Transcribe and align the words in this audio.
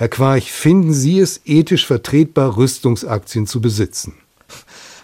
Herr 0.00 0.08
Quarch, 0.08 0.50
finden 0.50 0.94
Sie 0.94 1.18
es 1.18 1.42
ethisch 1.44 1.86
vertretbar, 1.86 2.56
Rüstungsaktien 2.56 3.46
zu 3.46 3.60
besitzen? 3.60 4.14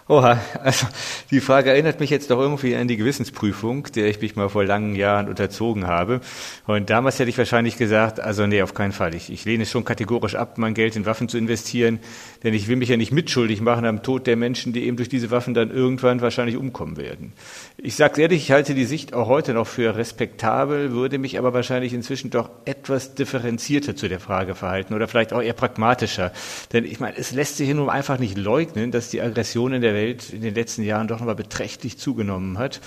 Oha, 0.08 0.40
also 0.62 0.86
die 1.32 1.40
Frage 1.40 1.70
erinnert 1.70 1.98
mich 1.98 2.10
jetzt 2.10 2.30
doch 2.30 2.38
irgendwie 2.38 2.76
an 2.76 2.86
die 2.86 2.96
Gewissensprüfung, 2.96 3.88
der 3.96 4.06
ich 4.06 4.20
mich 4.20 4.36
mal 4.36 4.48
vor 4.48 4.64
langen 4.64 4.94
Jahren 4.94 5.28
unterzogen 5.28 5.88
habe. 5.88 6.20
Und 6.68 6.90
damals 6.90 7.18
hätte 7.18 7.28
ich 7.28 7.36
wahrscheinlich 7.36 7.76
gesagt, 7.76 8.20
also 8.20 8.46
nee, 8.46 8.62
auf 8.62 8.72
keinen 8.72 8.92
Fall. 8.92 9.16
Ich, 9.16 9.32
ich 9.32 9.44
lehne 9.44 9.64
es 9.64 9.70
schon 9.72 9.84
kategorisch 9.84 10.36
ab, 10.36 10.58
mein 10.58 10.74
Geld 10.74 10.94
in 10.94 11.06
Waffen 11.06 11.28
zu 11.28 11.36
investieren, 11.36 11.98
denn 12.44 12.54
ich 12.54 12.68
will 12.68 12.76
mich 12.76 12.88
ja 12.88 12.96
nicht 12.96 13.10
mitschuldig 13.10 13.60
machen 13.60 13.84
am 13.84 14.04
Tod 14.04 14.28
der 14.28 14.36
Menschen, 14.36 14.72
die 14.72 14.84
eben 14.84 14.96
durch 14.96 15.08
diese 15.08 15.32
Waffen 15.32 15.54
dann 15.54 15.72
irgendwann 15.72 16.20
wahrscheinlich 16.20 16.56
umkommen 16.56 16.96
werden. 16.98 17.32
Ich 17.76 17.96
sage 17.96 18.22
ehrlich, 18.22 18.44
ich 18.44 18.52
halte 18.52 18.74
die 18.74 18.84
Sicht 18.84 19.12
auch 19.12 19.26
heute 19.26 19.54
noch 19.54 19.66
für 19.66 19.96
respektabel, 19.96 20.92
würde 20.92 21.18
mich 21.18 21.36
aber 21.36 21.52
wahrscheinlich 21.52 21.92
inzwischen 21.92 22.30
doch 22.30 22.50
etwas 22.64 23.16
differenzierter 23.16 23.96
zu 23.96 24.08
der 24.08 24.20
Frage 24.20 24.54
verhalten 24.54 24.94
oder 24.94 25.08
vielleicht 25.08 25.32
auch 25.32 25.42
eher 25.42 25.52
pragmatischer. 25.52 26.30
Denn 26.72 26.84
ich 26.84 27.00
meine, 27.00 27.16
es 27.16 27.32
lässt 27.32 27.56
sich 27.56 27.74
nun 27.74 27.90
einfach 27.90 28.20
nicht 28.20 28.38
leugnen, 28.38 28.92
dass 28.92 29.10
die 29.10 29.20
Aggression 29.20 29.72
in 29.72 29.82
der 29.82 29.95
Welt 29.96 30.30
in 30.30 30.42
den 30.42 30.54
letzten 30.54 30.82
Jahren 30.82 31.08
doch 31.08 31.18
nochmal 31.18 31.34
beträchtlich 31.34 31.98
zugenommen 31.98 32.58
hat. 32.58 32.80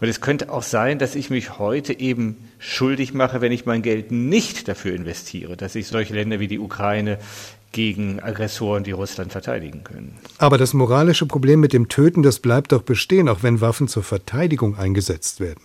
Und 0.00 0.08
es 0.08 0.20
könnte 0.20 0.50
auch 0.50 0.62
sein, 0.62 0.98
dass 0.98 1.14
ich 1.14 1.30
mich 1.30 1.58
heute 1.58 1.98
eben 1.98 2.36
schuldig 2.58 3.12
mache, 3.14 3.40
wenn 3.40 3.52
ich 3.52 3.66
mein 3.66 3.82
Geld 3.82 4.10
nicht 4.10 4.66
dafür 4.68 4.94
investiere, 4.94 5.56
dass 5.56 5.74
ich 5.74 5.86
solche 5.86 6.14
Länder 6.14 6.40
wie 6.40 6.48
die 6.48 6.58
Ukraine 6.58 7.18
gegen 7.72 8.20
Aggressoren, 8.20 8.84
die 8.84 8.92
Russland 8.92 9.32
verteidigen 9.32 9.84
können. 9.84 10.16
Aber 10.38 10.56
das 10.56 10.72
moralische 10.72 11.26
Problem 11.26 11.60
mit 11.60 11.74
dem 11.74 11.88
Töten, 11.88 12.22
das 12.22 12.40
bleibt 12.40 12.72
doch 12.72 12.82
bestehen, 12.82 13.28
auch 13.28 13.42
wenn 13.42 13.60
Waffen 13.60 13.86
zur 13.86 14.02
Verteidigung 14.02 14.78
eingesetzt 14.78 15.40
werden. 15.40 15.60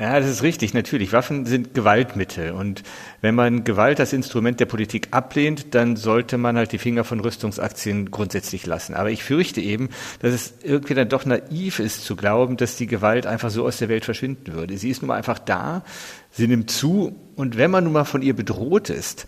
Ja, 0.00 0.18
das 0.18 0.30
ist 0.30 0.42
richtig, 0.42 0.72
natürlich. 0.72 1.12
Waffen 1.12 1.44
sind 1.44 1.74
Gewaltmittel. 1.74 2.52
Und 2.52 2.84
wenn 3.20 3.34
man 3.34 3.64
Gewalt 3.64 4.00
als 4.00 4.14
Instrument 4.14 4.58
der 4.58 4.64
Politik 4.64 5.08
ablehnt, 5.10 5.74
dann 5.74 5.96
sollte 5.96 6.38
man 6.38 6.56
halt 6.56 6.72
die 6.72 6.78
Finger 6.78 7.04
von 7.04 7.20
Rüstungsaktien 7.20 8.10
grundsätzlich 8.10 8.64
lassen. 8.64 8.94
Aber 8.94 9.10
ich 9.10 9.22
fürchte 9.22 9.60
eben, 9.60 9.90
dass 10.20 10.32
es 10.32 10.54
irgendwie 10.62 10.94
dann 10.94 11.10
doch 11.10 11.26
naiv 11.26 11.80
ist 11.80 12.02
zu 12.06 12.16
glauben, 12.16 12.56
dass 12.56 12.76
die 12.76 12.86
Gewalt 12.86 13.26
einfach 13.26 13.50
so 13.50 13.66
aus 13.66 13.76
der 13.76 13.90
Welt 13.90 14.06
verschwinden 14.06 14.54
würde. 14.54 14.78
Sie 14.78 14.88
ist 14.88 15.02
nun 15.02 15.08
mal 15.08 15.16
einfach 15.16 15.38
da, 15.38 15.84
sie 16.30 16.48
nimmt 16.48 16.70
zu. 16.70 17.14
Und 17.36 17.58
wenn 17.58 17.70
man 17.70 17.84
nun 17.84 17.92
mal 17.92 18.04
von 18.04 18.22
ihr 18.22 18.34
bedroht 18.34 18.88
ist, 18.88 19.26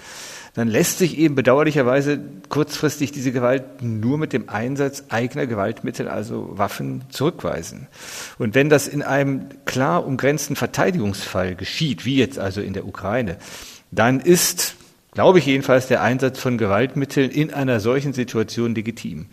dann 0.55 0.69
lässt 0.69 0.99
sich 0.99 1.17
eben 1.17 1.35
bedauerlicherweise 1.35 2.21
kurzfristig 2.49 3.11
diese 3.13 3.33
Gewalt 3.33 3.83
nur 3.83 4.19
mit 4.19 4.33
dem 4.35 4.51
Einsatz 4.51 5.05
eigener 5.09 5.47
Gewaltmittel, 5.47 6.09
also 6.09 6.51
Waffen, 6.53 7.05
zurückweisen. 7.09 7.87
Und 8.39 8.55
wenn 8.55 8.69
das 8.69 8.87
in 8.87 9.03
einem 9.03 9.47
klar 9.65 10.07
umgrenzten 10.07 10.55
Verteidigungsfall 10.55 11.55
geschieht, 11.55 12.05
wie 12.05 12.17
jetzt 12.17 12.39
also 12.39 12.61
in 12.61 12.75
der 12.75 12.87
Ukraine, 12.87 13.39
dann 13.91 14.21
ist 14.21 14.77
glaube 15.13 15.41
ich 15.41 15.47
jedenfalls, 15.47 15.89
der 15.89 16.01
Einsatz 16.01 16.39
von 16.39 16.57
Gewaltmitteln 16.57 17.31
in 17.31 17.53
einer 17.53 17.81
solchen 17.81 18.15
Situation 18.15 18.75
legitim. 18.75 19.27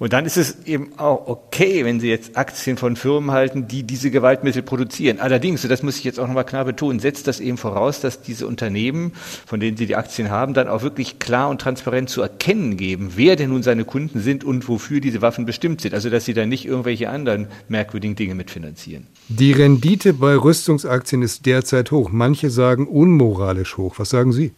Und 0.00 0.12
dann 0.12 0.26
ist 0.26 0.36
es 0.36 0.66
eben 0.66 0.98
auch 0.98 1.28
okay, 1.28 1.84
wenn 1.84 2.00
Sie 2.00 2.08
jetzt 2.08 2.36
Aktien 2.36 2.76
von 2.76 2.96
Firmen 2.96 3.30
halten, 3.30 3.68
die 3.68 3.84
diese 3.84 4.10
Gewaltmittel 4.10 4.62
produzieren. 4.62 5.20
Allerdings, 5.20 5.62
und 5.62 5.70
das 5.70 5.84
muss 5.84 5.98
ich 5.98 6.04
jetzt 6.04 6.18
auch 6.18 6.26
nochmal 6.26 6.44
klar 6.44 6.64
betonen, 6.64 6.98
setzt 6.98 7.28
das 7.28 7.38
eben 7.38 7.58
voraus, 7.58 8.00
dass 8.00 8.22
diese 8.22 8.44
Unternehmen, 8.48 9.12
von 9.46 9.60
denen 9.60 9.76
Sie 9.76 9.86
die 9.86 9.94
Aktien 9.94 10.30
haben, 10.30 10.52
dann 10.52 10.66
auch 10.66 10.82
wirklich 10.82 11.20
klar 11.20 11.48
und 11.48 11.60
transparent 11.60 12.10
zu 12.10 12.22
erkennen 12.22 12.76
geben, 12.76 13.12
wer 13.14 13.36
denn 13.36 13.50
nun 13.50 13.62
seine 13.62 13.84
Kunden 13.84 14.20
sind 14.20 14.42
und 14.42 14.68
wofür 14.68 15.00
diese 15.00 15.22
Waffen 15.22 15.46
bestimmt 15.46 15.80
sind. 15.80 15.94
Also, 15.94 16.10
dass 16.10 16.24
Sie 16.24 16.34
dann 16.34 16.48
nicht 16.48 16.66
irgendwelche 16.66 17.08
anderen 17.08 17.46
merkwürdigen 17.68 18.16
Dinge 18.16 18.34
mitfinanzieren. 18.34 19.06
Die 19.28 19.52
Rendite 19.52 20.12
bei 20.12 20.34
Rüstungsaktien 20.34 21.22
ist 21.22 21.46
derzeit 21.46 21.92
hoch. 21.92 22.10
Manche 22.10 22.50
sagen 22.50 22.88
unmoralisch 22.88 23.76
hoch. 23.76 23.94
Was 23.98 24.10
sagen 24.10 24.32
Sie? 24.32 24.50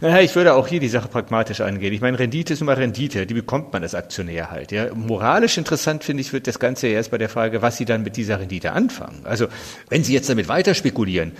Naja, 0.00 0.20
ich 0.20 0.34
würde 0.34 0.54
auch 0.54 0.66
hier 0.66 0.80
die 0.80 0.88
Sache 0.88 1.08
pragmatisch 1.08 1.60
angehen. 1.60 1.92
Ich 1.92 2.00
meine, 2.00 2.18
Rendite 2.18 2.54
ist 2.54 2.62
immer 2.62 2.76
Rendite, 2.76 3.26
die 3.26 3.34
bekommt 3.34 3.72
man 3.72 3.82
als 3.82 3.94
Aktionär 3.94 4.50
halt. 4.50 4.72
Ja. 4.72 4.94
Moralisch 4.94 5.58
interessant 5.58 6.04
finde 6.04 6.22
ich, 6.22 6.32
wird 6.32 6.46
das 6.46 6.58
Ganze 6.58 6.88
erst 6.88 7.10
bei 7.10 7.18
der 7.18 7.28
Frage, 7.28 7.62
was 7.62 7.76
Sie 7.76 7.84
dann 7.84 8.02
mit 8.02 8.16
dieser 8.16 8.40
Rendite 8.40 8.72
anfangen. 8.72 9.20
Also, 9.24 9.46
wenn 9.90 10.02
Sie 10.02 10.12
jetzt 10.12 10.28
damit 10.28 10.48
weiter 10.48 10.74
spekulieren, 10.74 11.32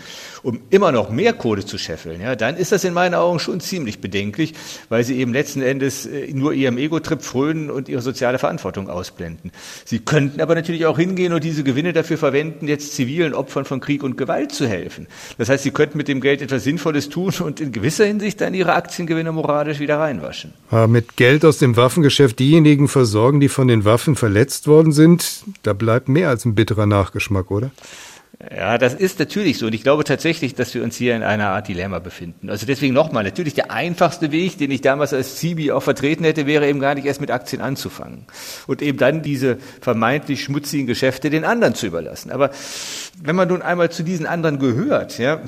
um 0.42 0.60
immer 0.70 0.92
noch 0.92 1.10
mehr 1.10 1.32
Kohle 1.32 1.64
zu 1.64 1.78
scheffeln, 1.78 2.20
ja, 2.20 2.36
dann 2.36 2.56
ist 2.56 2.70
das 2.70 2.84
in 2.84 2.92
meinen 2.92 3.14
Augen 3.14 3.38
schon 3.38 3.60
ziemlich 3.60 4.00
bedenklich, 4.00 4.54
weil 4.90 5.04
Sie 5.04 5.18
eben 5.18 5.32
letzten 5.32 5.62
Endes 5.62 6.06
äh, 6.06 6.32
nur 6.32 6.52
Ihrem 6.52 6.78
Ego-Trip 6.78 7.22
frönen 7.22 7.70
und 7.70 7.88
Ihre 7.88 8.02
soziale 8.02 8.38
Verantwortung 8.38 8.88
ausblenden. 8.88 9.52
Sie 9.84 10.00
könnten 10.00 10.40
aber 10.40 10.54
natürlich 10.54 10.86
auch 10.86 10.98
hingehen 10.98 11.32
und 11.32 11.42
diese 11.42 11.64
Gewinne 11.64 11.92
dafür 11.92 12.18
verwenden, 12.18 12.68
jetzt 12.68 12.94
zivilen 12.94 13.34
Opfern 13.34 13.64
von 13.64 13.80
Krieg 13.80 14.02
und 14.02 14.16
Gewalt 14.18 14.52
zu 14.52 14.68
helfen. 14.68 15.08
Das 15.38 15.48
heißt, 15.48 15.64
Sie 15.64 15.70
könnten 15.70 15.98
mit 15.98 16.08
dem 16.08 16.20
Geld 16.20 16.42
etwas 16.42 16.64
Sinnvolles 16.64 17.08
tun 17.08 17.24
und 17.40 17.60
in 17.60 17.72
gewisser 17.72 18.03
Hinsicht 18.06 18.40
dann 18.40 18.54
ihre 18.54 18.74
Aktiengewinne 18.74 19.32
moralisch 19.32 19.78
wieder 19.78 19.98
reinwaschen. 19.98 20.54
mit 20.88 21.16
Geld 21.16 21.44
aus 21.44 21.58
dem 21.58 21.76
Waffengeschäft 21.76 22.38
diejenigen 22.38 22.88
versorgen, 22.88 23.40
die 23.40 23.48
von 23.48 23.68
den 23.68 23.84
Waffen 23.84 24.16
verletzt 24.16 24.66
worden 24.66 24.92
sind, 24.92 25.44
da 25.62 25.72
bleibt 25.72 26.08
mehr 26.08 26.28
als 26.28 26.44
ein 26.44 26.54
bitterer 26.54 26.86
Nachgeschmack, 26.86 27.50
oder? 27.50 27.70
Ja, 28.54 28.78
das 28.78 28.94
ist 28.94 29.20
natürlich 29.20 29.58
so. 29.58 29.66
Und 29.66 29.74
ich 29.74 29.82
glaube 29.82 30.02
tatsächlich, 30.02 30.54
dass 30.54 30.74
wir 30.74 30.82
uns 30.82 30.96
hier 30.96 31.14
in 31.14 31.22
einer 31.22 31.50
Art 31.50 31.68
Dilemma 31.68 32.00
befinden. 32.00 32.50
Also 32.50 32.66
deswegen 32.66 32.92
nochmal, 32.92 33.22
natürlich 33.22 33.54
der 33.54 33.70
einfachste 33.70 34.32
Weg, 34.32 34.58
den 34.58 34.72
ich 34.72 34.80
damals 34.80 35.12
als 35.12 35.36
CB 35.36 35.70
auch 35.70 35.82
vertreten 35.82 36.24
hätte, 36.24 36.46
wäre 36.46 36.68
eben 36.68 36.80
gar 36.80 36.94
nicht 36.96 37.04
erst 37.04 37.20
mit 37.20 37.30
Aktien 37.30 37.62
anzufangen. 37.62 38.26
Und 38.66 38.82
eben 38.82 38.98
dann 38.98 39.22
diese 39.22 39.58
vermeintlich 39.80 40.42
schmutzigen 40.42 40.86
Geschäfte 40.86 41.30
den 41.30 41.44
anderen 41.44 41.76
zu 41.76 41.86
überlassen. 41.86 42.32
Aber 42.32 42.50
wenn 43.22 43.36
man 43.36 43.48
nun 43.48 43.62
einmal 43.62 43.90
zu 43.90 44.02
diesen 44.02 44.26
anderen 44.26 44.58
gehört, 44.58 45.18
ja, 45.18 45.40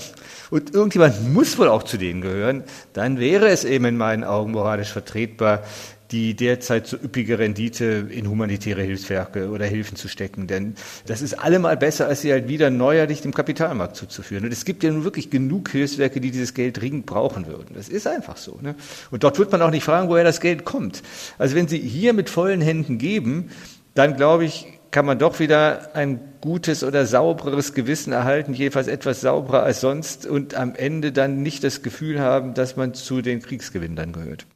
und 0.51 0.73
irgendjemand 0.73 1.33
muss 1.33 1.59
wohl 1.59 1.69
auch 1.69 1.83
zu 1.83 1.97
denen 1.97 2.21
gehören, 2.21 2.63
dann 2.93 3.19
wäre 3.19 3.49
es 3.49 3.65
eben 3.65 3.85
in 3.87 3.97
meinen 3.97 4.23
Augen 4.23 4.53
moralisch 4.53 4.93
vertretbar, 4.93 5.65
die 6.11 6.35
derzeit 6.35 6.87
so 6.87 6.97
üppige 6.97 7.39
Rendite 7.39 8.07
in 8.09 8.29
humanitäre 8.29 8.83
Hilfswerke 8.83 9.51
oder 9.51 9.67
Hilfen 9.67 9.97
zu 9.97 10.09
stecken. 10.09 10.47
Denn 10.47 10.75
das 11.07 11.23
ist 11.23 11.35
allemal 11.35 11.77
besser, 11.77 12.07
als 12.07 12.21
sie 12.21 12.33
halt 12.33 12.49
wieder 12.49 12.71
neuerlich 12.71 13.23
dem 13.23 13.35
Kapitalmarkt 13.35 13.97
zuzuführen. 13.97 14.45
Und 14.45 14.53
es 14.53 14.65
gibt 14.65 14.83
ja 14.85 14.91
nun 14.91 15.05
wirklich 15.05 15.31
genug 15.31 15.71
Hilfswerke, 15.71 16.21
die 16.21 16.31
dieses 16.31 16.55
Geld 16.55 16.81
dringend 16.81 17.07
brauchen 17.07 17.47
würden. 17.47 17.75
Das 17.75 17.89
ist 17.89 18.07
einfach 18.07 18.37
so. 18.37 18.59
Ne? 18.63 18.75
Und 19.11 19.25
dort 19.25 19.39
wird 19.39 19.51
man 19.53 19.63
auch 19.63 19.71
nicht 19.71 19.85
fragen, 19.85 20.09
woher 20.09 20.25
das 20.25 20.41
Geld 20.41 20.65
kommt. 20.65 21.03
Also 21.39 21.57
wenn 21.57 21.69
Sie 21.69 21.79
hier 21.79 22.13
mit 22.13 22.31
vollen 22.31 22.61
Händen 22.61 22.99
geben, 22.99 23.51
dann 23.95 24.17
glaube 24.17 24.45
ich, 24.45 24.67
kann 24.91 25.05
man 25.05 25.19
doch 25.19 25.41
wieder 25.41 25.95
ein 25.95 26.21
gutes 26.41 26.85
oder 26.85 27.05
saubereres 27.07 27.75
Gewissen 27.75 28.13
erhalten, 28.13 28.55
jedenfalls 28.55 28.87
etwas 28.87 29.21
sauberer 29.21 29.63
als 29.63 29.81
sonst 29.81 30.27
und 30.27 30.55
am 30.55 30.75
Ende 30.75 31.13
dann 31.13 31.43
nicht 31.43 31.65
das 31.65 31.83
Gefühl 31.83 32.21
haben, 32.21 32.55
dass 32.55 32.77
man 32.77 32.95
zu 32.95 33.21
den 33.21 33.43
Kriegsgewinnern 33.43 34.13
gehört. 34.13 34.47